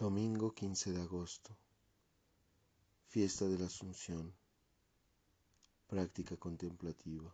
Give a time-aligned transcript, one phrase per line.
[0.00, 1.54] Domingo 15 de agosto.
[3.08, 4.32] Fiesta de la Asunción.
[5.88, 7.30] Práctica contemplativa.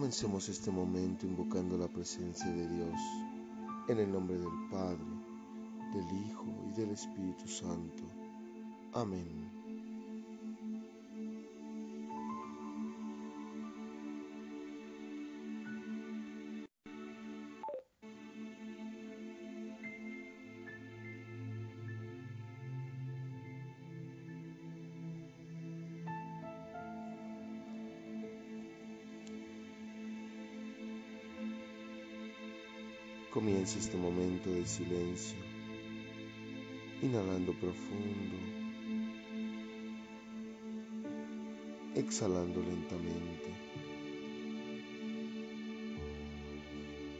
[0.00, 2.98] Comencemos este momento invocando la presencia de Dios
[3.86, 5.04] en el nombre del Padre,
[5.92, 8.04] del Hijo y del Espíritu Santo.
[8.94, 9.49] Amén.
[33.32, 35.38] Comienza este momento de silencio,
[37.00, 38.36] inhalando profundo,
[41.94, 43.54] exhalando lentamente.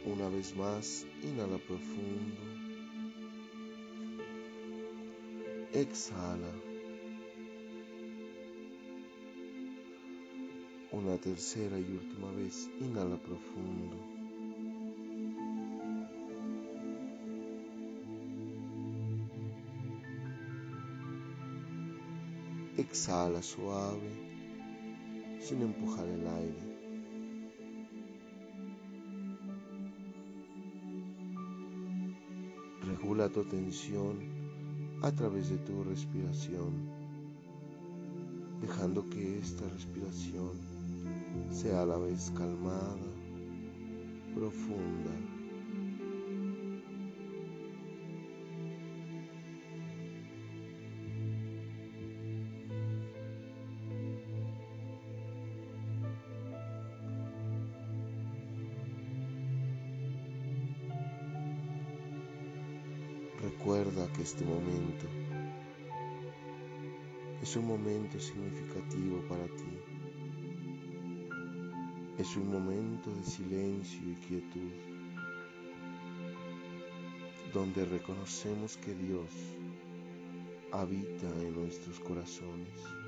[0.05, 2.41] Una vez más, inhala profundo,
[5.71, 6.51] exhala.
[10.91, 14.20] Una tercera y última vez, inhala profundo.
[22.81, 24.09] Exhala suave,
[25.39, 26.63] sin empujar el aire.
[32.81, 34.17] Regula tu atención
[35.03, 36.89] a través de tu respiración,
[38.61, 40.53] dejando que esta respiración
[41.51, 43.11] sea a la vez calmada,
[44.33, 45.30] profunda
[63.91, 65.05] Que este momento
[67.41, 69.77] es un momento significativo para ti.
[72.17, 74.71] Es un momento de silencio y quietud
[77.53, 79.29] donde reconocemos que Dios
[80.71, 83.00] habita en nuestros corazones.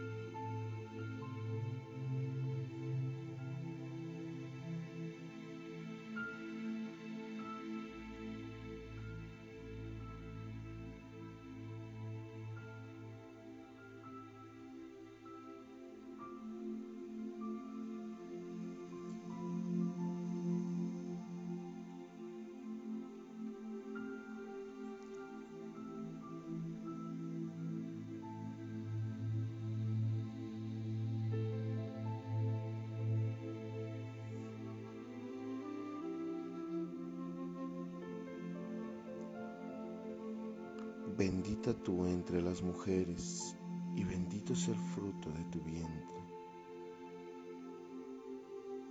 [41.26, 43.56] Bendita tú entre las mujeres,
[43.96, 46.22] y bendito es el fruto de tu vientre.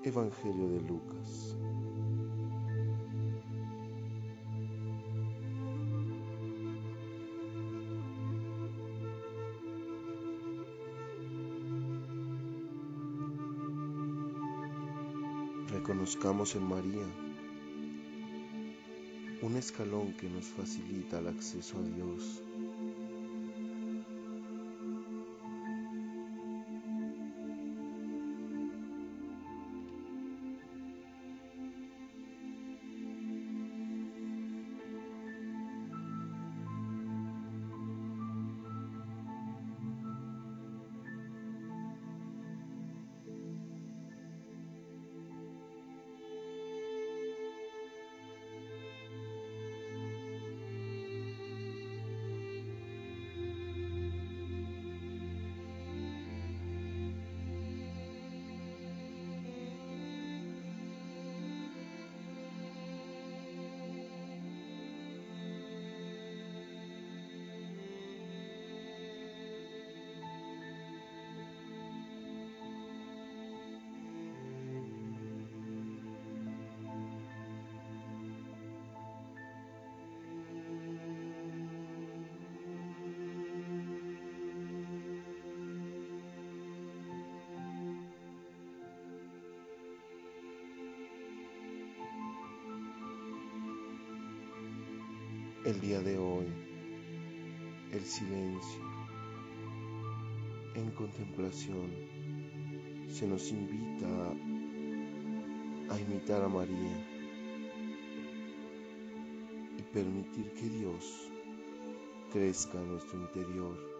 [0.02, 1.58] Evangelio de Lucas.
[15.68, 17.21] Reconozcamos en María
[19.42, 22.42] un escalón que nos facilita el acceso a Dios.
[95.64, 96.46] El día de hoy,
[97.92, 98.82] el silencio
[100.74, 101.88] en contemplación
[103.08, 104.08] se nos invita
[105.88, 107.06] a imitar a María
[109.78, 111.30] y permitir que Dios
[112.32, 113.91] crezca en nuestro interior.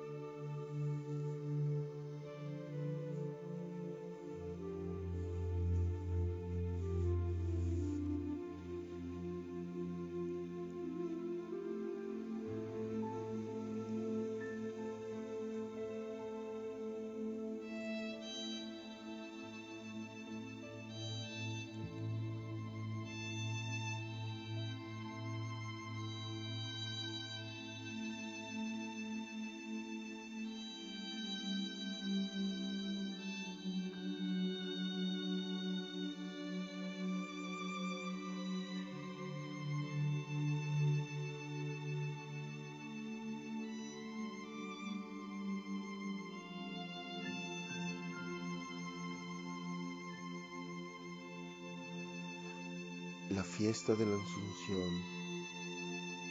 [53.43, 55.03] La fiesta de la Asunción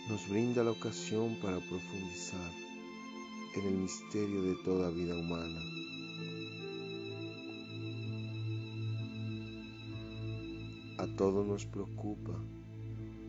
[0.08, 2.52] nos brinda la ocasión para profundizar
[3.54, 5.60] en el misterio de toda vida humana.
[11.00, 12.42] A todos nos preocupa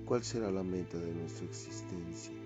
[0.04, 2.41] cuál será la meta de nuestra existencia.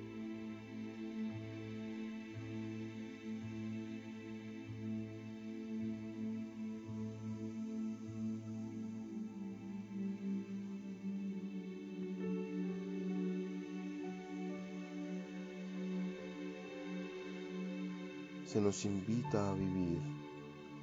[18.47, 20.01] Se nos invita a vivir,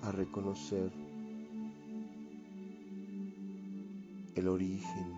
[0.01, 0.91] a reconocer
[4.35, 5.13] el origen,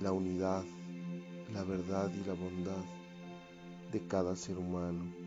[0.00, 0.64] la unidad,
[1.52, 2.84] la verdad y la bondad
[3.90, 5.23] de cada ser humano.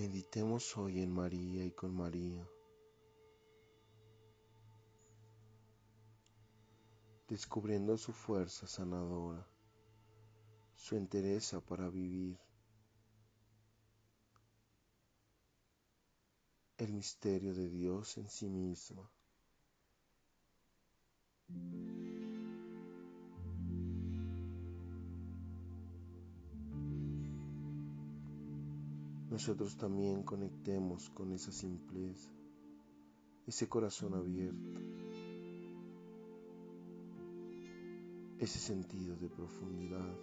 [0.00, 2.48] Meditemos hoy en María y con María.
[7.28, 9.46] Descubriendo su fuerza sanadora,
[10.74, 12.38] su entereza para vivir,
[16.78, 19.06] el misterio de Dios en sí misma.
[29.30, 32.30] Nosotros también conectemos con esa simpleza,
[33.46, 34.80] ese corazón abierto,
[38.40, 40.16] ese sentido de profundidad.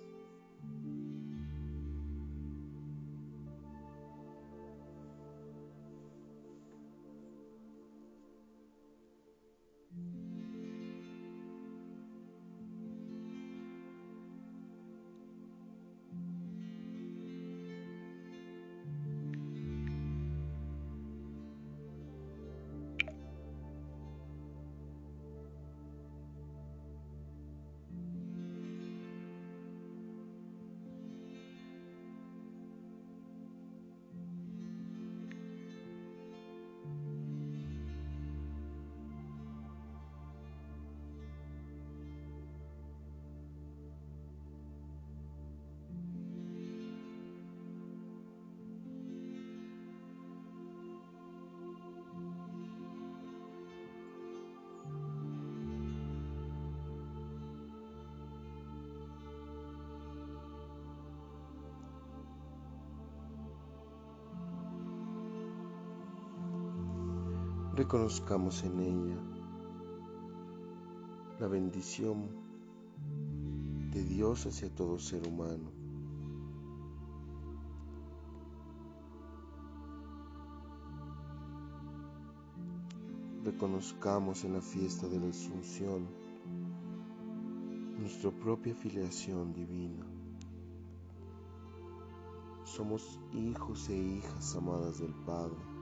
[67.77, 69.17] Reconozcamos en ella
[71.39, 72.27] la bendición
[73.91, 75.69] de Dios hacia todo ser humano.
[83.43, 86.07] Reconozcamos en la fiesta de la Asunción
[87.99, 90.03] nuestra propia filiación divina.
[92.63, 95.76] Somos hijos e hijas amadas del Padre.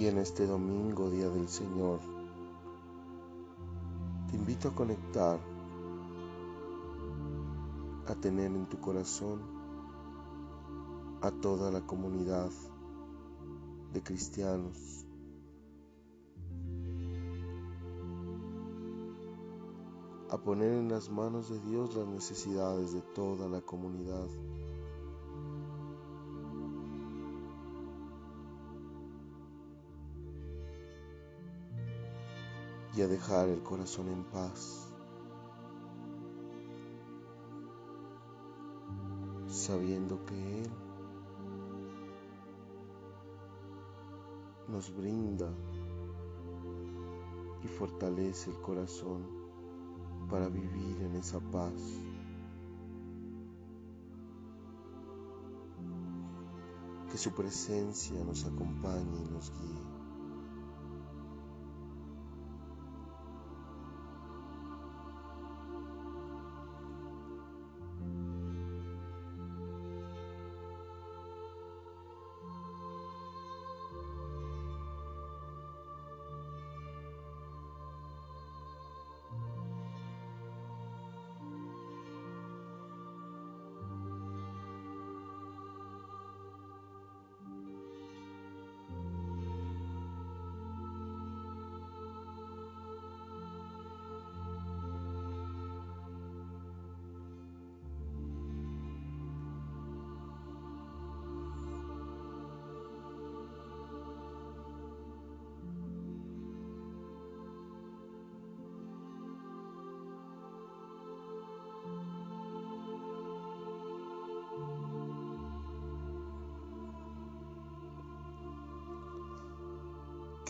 [0.00, 2.00] Y en este domingo, Día del Señor,
[4.30, 5.38] te invito a conectar,
[8.06, 9.42] a tener en tu corazón
[11.20, 12.48] a toda la comunidad
[13.92, 15.04] de cristianos.
[20.30, 24.28] a poner en las manos de Dios las necesidades de toda la comunidad.
[32.96, 34.88] Y a dejar el corazón en paz,
[39.46, 40.70] sabiendo que Él
[44.68, 45.52] nos brinda
[47.62, 49.26] y fortalece el corazón
[50.28, 51.72] para vivir en esa paz.
[57.10, 59.89] Que su presencia nos acompañe y nos guíe.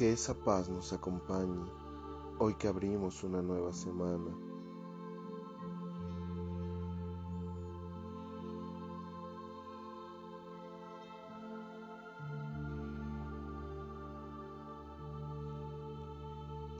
[0.00, 1.70] Que esa paz nos acompañe
[2.38, 4.34] hoy que abrimos una nueva semana.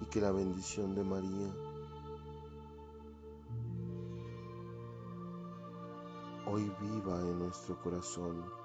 [0.01, 1.55] Y que la bendición de María
[6.47, 8.60] hoy viva en nuestro corazón.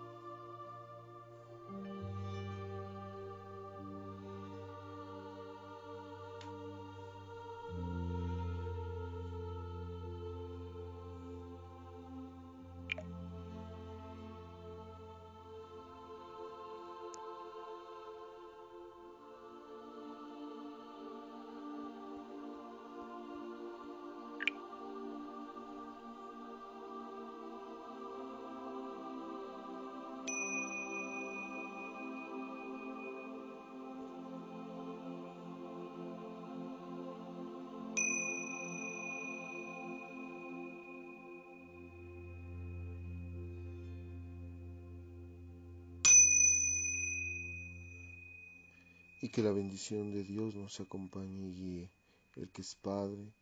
[49.36, 51.90] Que la bendición de Dios nos acompañe y guíe,
[52.38, 53.34] el que es Padre,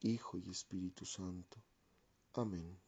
[0.00, 1.56] Hijo y Espíritu Santo.
[2.34, 2.85] Amén.